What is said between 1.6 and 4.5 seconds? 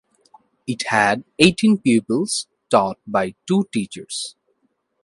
pupils taught by two teachers.